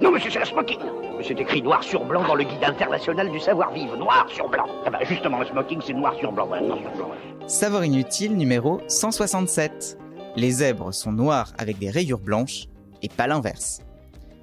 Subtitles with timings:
[0.00, 0.78] Non, monsieur, c'est le smoking.
[1.26, 3.96] C'est écrit noir sur blanc dans le guide international du savoir-vivre.
[3.96, 4.66] Noir sur blanc.
[4.86, 6.46] Ah bah, justement, le smoking, c'est noir sur blanc.
[6.48, 7.08] Ouais, noir sur blanc.
[7.10, 7.48] ouais.
[7.48, 9.98] Savoir inutile numéro 167.
[10.36, 12.66] Les zèbres sont noirs avec des rayures blanches
[13.02, 13.80] et pas l'inverse.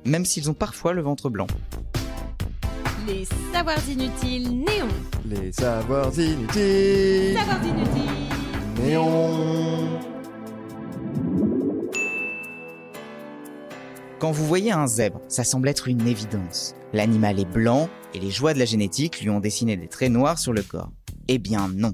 [0.05, 1.47] Même s'ils ont parfois le ventre blanc.
[3.07, 4.87] Les savoirs inutiles néons.
[5.25, 7.37] Les savoirs inutiles.
[7.37, 7.74] Savoirs inutiles.
[14.17, 16.73] Quand vous voyez un zèbre, ça semble être une évidence.
[16.93, 20.39] L'animal est blanc et les joies de la génétique lui ont dessiné des traits noirs
[20.39, 20.93] sur le corps.
[21.27, 21.93] Eh bien non.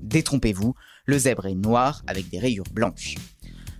[0.00, 0.74] Détrompez-vous,
[1.06, 3.16] le zèbre est noir avec des rayures blanches.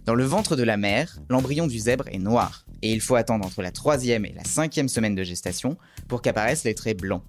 [0.04, 3.46] Dans le ventre de la mère, l'embryon du zèbre est noir et il faut attendre
[3.46, 5.76] entre la troisième et la cinquième semaine de gestation
[6.08, 7.22] pour qu'apparaissent les traits blancs.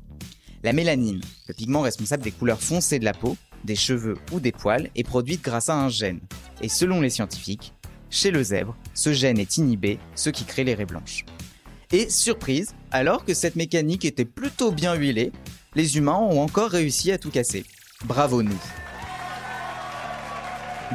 [0.63, 4.52] La mélanine, le pigment responsable des couleurs foncées de la peau, des cheveux ou des
[4.52, 6.20] poils, est produite grâce à un gène.
[6.62, 7.74] Et selon les scientifiques,
[8.10, 11.26] chez le zèbre, ce gène est inhibé, ce qui crée les raies blanches.
[11.92, 15.32] Et surprise, alors que cette mécanique était plutôt bien huilée,
[15.76, 17.66] les humains ont encore réussi à tout casser.
[18.05, 18.60] Bravo nous.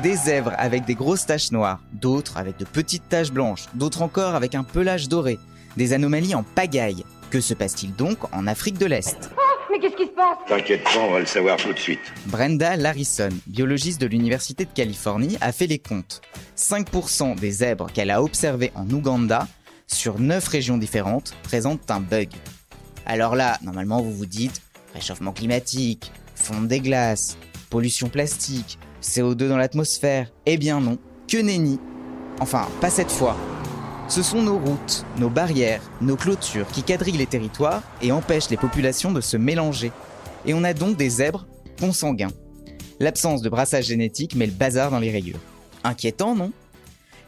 [0.02, 4.34] Des zèbres avec des grosses taches noires, d'autres avec de petites taches blanches, d'autres encore
[4.34, 5.38] avec un pelage doré,
[5.76, 7.04] des anomalies en pagaille.
[7.30, 9.30] Que se passe-t-il donc en Afrique de l'Est?
[9.72, 10.36] Mais qu'est-ce qui se passe?
[10.46, 12.12] T'inquiète pas, on va le savoir tout de suite.
[12.26, 16.20] Brenda Larrison, biologiste de l'Université de Californie, a fait les comptes.
[16.58, 19.48] 5% des zèbres qu'elle a observés en Ouganda,
[19.86, 22.28] sur 9 régions différentes, présentent un bug.
[23.06, 24.60] Alors là, normalement, vous vous dites
[24.94, 27.38] réchauffement climatique, fonte des glaces,
[27.70, 30.30] pollution plastique, CO2 dans l'atmosphère.
[30.44, 31.80] Eh bien non, que nenni.
[32.40, 33.36] Enfin, pas cette fois.
[34.08, 38.56] Ce sont nos routes, nos barrières, nos clôtures qui quadrillent les territoires et empêchent les
[38.56, 39.90] populations de se mélanger.
[40.44, 41.46] Et on a donc des zèbres
[41.80, 42.32] consanguins.
[43.00, 45.40] L'absence de brassage génétique met le bazar dans les rayures.
[45.82, 46.52] Inquiétant, non?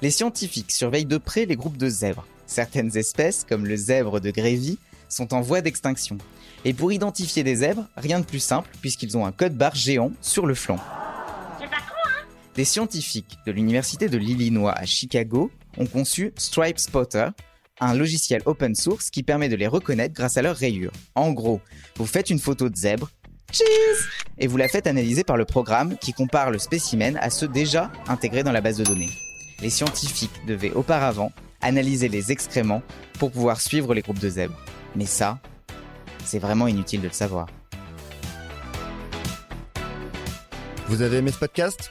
[0.03, 2.27] Les scientifiques surveillent de près les groupes de zèbres.
[2.47, 6.19] Certaines espèces, comme le zèbre de Grévy, sont en voie d'extinction.
[6.65, 10.13] Et pour identifier des zèbres, rien de plus simple puisqu'ils ont un code barre géant
[10.21, 10.79] sur le flanc.
[12.55, 17.29] Des scientifiques de l'Université de l'Illinois à Chicago ont conçu Stripe Spotter,
[17.81, 20.93] un logiciel open source qui permet de les reconnaître grâce à leurs rayures.
[21.15, 21.61] En gros,
[21.97, 23.11] vous faites une photo de zèbre,
[24.39, 27.93] et vous la faites analyser par le programme qui compare le spécimen à ceux déjà
[28.09, 29.11] intégrés dans la base de données.
[29.61, 32.83] Les scientifiques devaient auparavant analyser les excréments
[33.19, 34.59] pour pouvoir suivre les groupes de zèbres.
[34.97, 35.39] Mais ça,
[36.25, 37.47] c'est vraiment inutile de le savoir.
[40.89, 41.91] Vous avez aimé ce podcast?